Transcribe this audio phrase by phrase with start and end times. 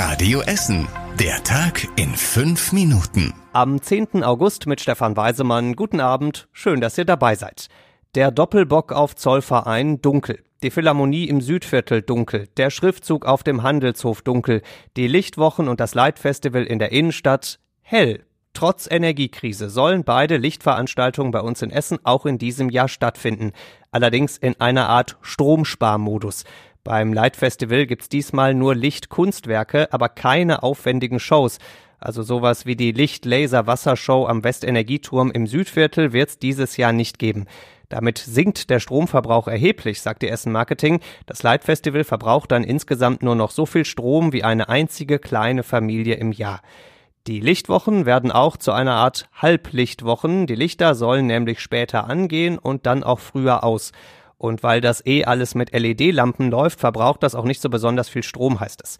[0.00, 0.86] Radio Essen.
[1.18, 3.34] Der Tag in fünf Minuten.
[3.52, 4.22] Am 10.
[4.22, 5.74] August mit Stefan Weisemann.
[5.74, 6.46] Guten Abend.
[6.52, 7.66] Schön, dass ihr dabei seid.
[8.14, 10.44] Der Doppelbock auf Zollverein dunkel.
[10.62, 12.46] Die Philharmonie im Südviertel dunkel.
[12.58, 14.62] Der Schriftzug auf dem Handelshof dunkel.
[14.96, 18.24] Die Lichtwochen und das Leitfestival in der Innenstadt hell.
[18.54, 23.50] Trotz Energiekrise sollen beide Lichtveranstaltungen bei uns in Essen auch in diesem Jahr stattfinden.
[23.90, 26.44] Allerdings in einer Art Stromsparmodus.
[26.88, 31.58] Beim Light Festival gibt's diesmal nur Lichtkunstwerke, aber keine aufwendigen Shows.
[31.98, 37.44] Also sowas wie die Licht-Laser-Wassershow am Westenergieturm im Südviertel wird's dieses Jahr nicht geben.
[37.90, 41.00] Damit sinkt der Stromverbrauch erheblich, sagt die Essen Marketing.
[41.26, 45.64] Das Light Festival verbraucht dann insgesamt nur noch so viel Strom wie eine einzige kleine
[45.64, 46.62] Familie im Jahr.
[47.26, 50.46] Die Lichtwochen werden auch zu einer Art Halblichtwochen.
[50.46, 53.92] Die Lichter sollen nämlich später angehen und dann auch früher aus.
[54.38, 58.22] Und weil das eh alles mit LED-Lampen läuft, verbraucht das auch nicht so besonders viel
[58.22, 58.98] Strom, heißt es.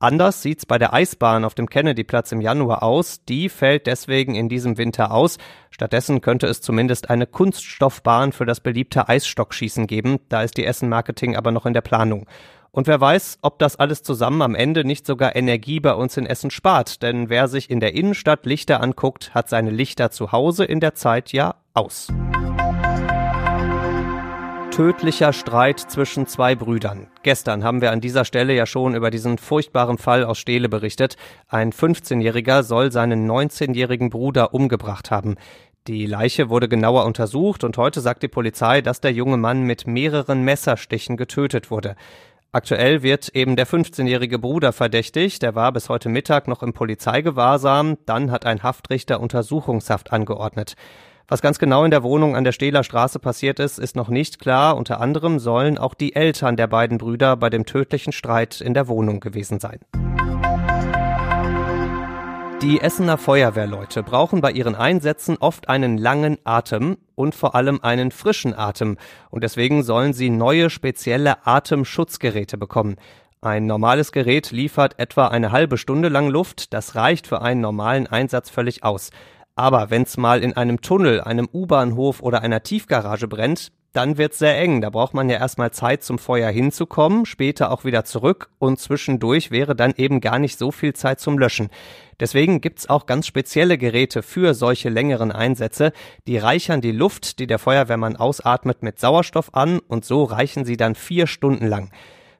[0.00, 3.24] Anders sieht's bei der Eisbahn auf dem Kennedyplatz im Januar aus.
[3.24, 5.38] Die fällt deswegen in diesem Winter aus.
[5.70, 10.20] Stattdessen könnte es zumindest eine Kunststoffbahn für das beliebte Eisstockschießen geben.
[10.28, 12.26] Da ist die Essen Marketing aber noch in der Planung.
[12.70, 16.26] Und wer weiß, ob das alles zusammen am Ende nicht sogar Energie bei uns in
[16.26, 17.02] Essen spart.
[17.02, 20.94] Denn wer sich in der Innenstadt Lichter anguckt, hat seine Lichter zu Hause in der
[20.94, 22.08] Zeit ja aus
[24.78, 27.08] tödlicher Streit zwischen zwei Brüdern.
[27.24, 31.16] Gestern haben wir an dieser Stelle ja schon über diesen furchtbaren Fall aus Steele berichtet.
[31.48, 35.34] Ein 15-Jähriger soll seinen 19-jährigen Bruder umgebracht haben.
[35.88, 39.88] Die Leiche wurde genauer untersucht und heute sagt die Polizei, dass der junge Mann mit
[39.88, 41.96] mehreren Messerstichen getötet wurde.
[42.52, 45.42] Aktuell wird eben der 15-jährige Bruder verdächtigt.
[45.42, 47.98] Der war bis heute Mittag noch im Polizeigewahrsam.
[48.06, 50.76] Dann hat ein Haftrichter Untersuchungshaft angeordnet.
[51.30, 54.38] Was ganz genau in der Wohnung an der Stehler Straße passiert ist, ist noch nicht
[54.38, 54.78] klar.
[54.78, 58.88] Unter anderem sollen auch die Eltern der beiden Brüder bei dem tödlichen Streit in der
[58.88, 59.80] Wohnung gewesen sein.
[62.62, 68.10] Die Essener Feuerwehrleute brauchen bei ihren Einsätzen oft einen langen Atem und vor allem einen
[68.10, 68.96] frischen Atem.
[69.28, 72.96] Und deswegen sollen sie neue spezielle Atemschutzgeräte bekommen.
[73.42, 76.72] Ein normales Gerät liefert etwa eine halbe Stunde lang Luft.
[76.72, 79.10] Das reicht für einen normalen Einsatz völlig aus.
[79.58, 84.56] Aber wenn's mal in einem Tunnel, einem U-Bahnhof oder einer Tiefgarage brennt, dann wird's sehr
[84.56, 84.80] eng.
[84.80, 89.50] Da braucht man ja erstmal Zeit zum Feuer hinzukommen, später auch wieder zurück und zwischendurch
[89.50, 91.70] wäre dann eben gar nicht so viel Zeit zum Löschen.
[92.20, 95.90] Deswegen gibt's auch ganz spezielle Geräte für solche längeren Einsätze.
[96.28, 100.76] Die reichern die Luft, die der Feuerwehrmann ausatmet, mit Sauerstoff an und so reichen sie
[100.76, 101.90] dann vier Stunden lang.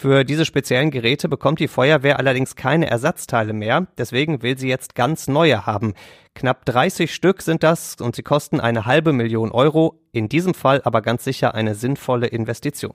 [0.00, 4.94] Für diese speziellen Geräte bekommt die Feuerwehr allerdings keine Ersatzteile mehr, deswegen will sie jetzt
[4.94, 5.92] ganz neue haben.
[6.34, 10.80] Knapp 30 Stück sind das und sie kosten eine halbe Million Euro, in diesem Fall
[10.84, 12.94] aber ganz sicher eine sinnvolle Investition.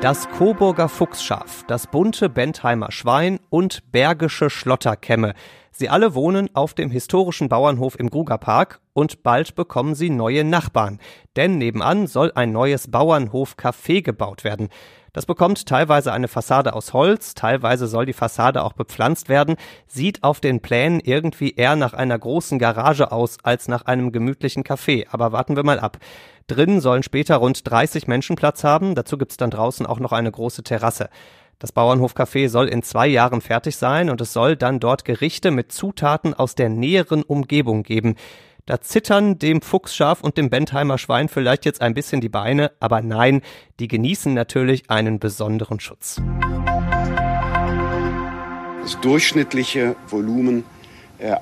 [0.00, 5.34] Das Coburger Fuchsschaf, das bunte Bentheimer Schwein und bergische Schlotterkämme.
[5.76, 11.00] Sie alle wohnen auf dem historischen Bauernhof im Grugerpark und bald bekommen sie neue Nachbarn.
[11.34, 14.68] Denn nebenan soll ein neues Bauernhof-Café gebaut werden.
[15.12, 19.56] Das bekommt teilweise eine Fassade aus Holz, teilweise soll die Fassade auch bepflanzt werden,
[19.88, 24.62] sieht auf den Plänen irgendwie eher nach einer großen Garage aus als nach einem gemütlichen
[24.62, 25.06] Café.
[25.10, 25.98] Aber warten wir mal ab.
[26.46, 28.94] Drinnen sollen später rund 30 Menschen Platz haben.
[28.94, 31.08] Dazu gibt's dann draußen auch noch eine große Terrasse.
[31.64, 35.72] Das Bauernhofcafé soll in zwei Jahren fertig sein und es soll dann dort Gerichte mit
[35.72, 38.16] Zutaten aus der näheren Umgebung geben.
[38.66, 43.00] Da zittern dem Fuchsschaf und dem Bentheimer Schwein vielleicht jetzt ein bisschen die Beine, aber
[43.00, 43.40] nein,
[43.80, 46.20] die genießen natürlich einen besonderen Schutz.
[48.82, 50.64] Das durchschnittliche Volumen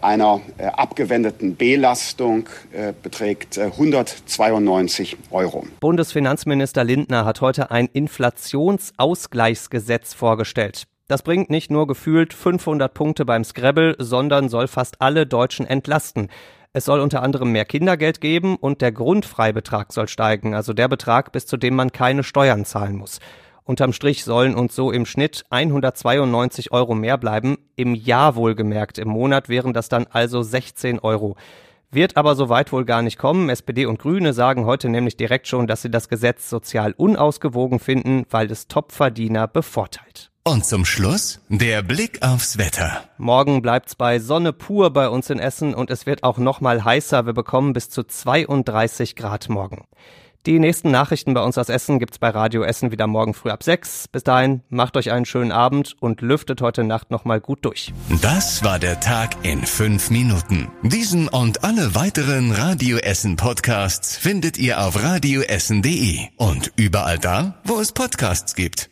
[0.03, 5.67] einer äh, abgewendeten Belastung äh, beträgt 192 Euro.
[5.81, 10.85] Bundesfinanzminister Lindner hat heute ein Inflationsausgleichsgesetz vorgestellt.
[11.09, 16.29] Das bringt nicht nur gefühlt 500 Punkte beim Scrabble, sondern soll fast alle Deutschen entlasten.
[16.73, 21.31] Es soll unter anderem mehr Kindergeld geben und der Grundfreibetrag soll steigen, also der Betrag,
[21.33, 23.21] bis zu dem man keine Steuern zahlen muss.
[23.65, 28.99] Unterm Strich sollen uns so im Schnitt 192 Euro mehr bleiben, im Jahr wohlgemerkt.
[28.99, 31.37] Im Monat wären das dann also 16 Euro.
[31.91, 33.51] Wird aber so weit wohl gar nicht kommen.
[33.51, 38.25] SPD und Grüne sagen heute nämlich direkt schon, dass sie das Gesetz sozial unausgewogen finden,
[38.31, 40.31] weil es Topverdiener bevorteilt.
[40.45, 43.05] Und zum Schluss der Blick aufs Wetter.
[43.17, 46.85] Morgen bleibt's bei Sonne pur bei uns in Essen und es wird auch noch mal
[46.85, 47.27] heißer.
[47.27, 49.85] Wir bekommen bis zu 32 Grad morgen.
[50.45, 53.63] Die nächsten Nachrichten bei uns aus Essen gibt's bei Radio Essen wieder morgen früh ab
[53.63, 54.09] sechs.
[54.09, 57.93] Bis dahin, macht euch einen schönen Abend und lüftet heute Nacht nochmal gut durch.
[58.23, 60.69] Das war der Tag in fünf Minuten.
[60.83, 67.79] Diesen und alle weiteren Radio Essen Podcasts findet ihr auf radioessen.de und überall da, wo
[67.79, 68.92] es Podcasts gibt.